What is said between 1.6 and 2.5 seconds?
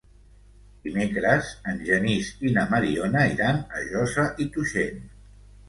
en Genís